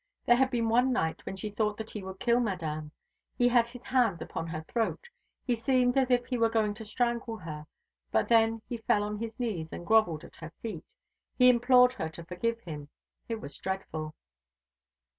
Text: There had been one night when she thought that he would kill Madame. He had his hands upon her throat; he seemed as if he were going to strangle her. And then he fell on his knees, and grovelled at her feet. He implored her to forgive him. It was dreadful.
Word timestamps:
There 0.25 0.35
had 0.37 0.49
been 0.49 0.67
one 0.67 0.91
night 0.91 1.23
when 1.27 1.35
she 1.35 1.51
thought 1.51 1.77
that 1.77 1.91
he 1.91 2.01
would 2.01 2.17
kill 2.19 2.39
Madame. 2.39 2.89
He 3.37 3.47
had 3.49 3.67
his 3.67 3.83
hands 3.83 4.19
upon 4.19 4.47
her 4.47 4.65
throat; 4.67 5.07
he 5.45 5.53
seemed 5.53 5.95
as 5.95 6.09
if 6.09 6.25
he 6.25 6.39
were 6.39 6.49
going 6.49 6.73
to 6.73 6.83
strangle 6.85 7.37
her. 7.37 7.67
And 8.11 8.27
then 8.27 8.61
he 8.67 8.77
fell 8.77 9.03
on 9.03 9.19
his 9.19 9.39
knees, 9.39 9.71
and 9.71 9.85
grovelled 9.85 10.23
at 10.23 10.37
her 10.37 10.53
feet. 10.59 10.95
He 11.37 11.49
implored 11.51 11.93
her 11.93 12.09
to 12.09 12.23
forgive 12.25 12.61
him. 12.61 12.89
It 13.29 13.39
was 13.41 13.55
dreadful. 13.59 14.15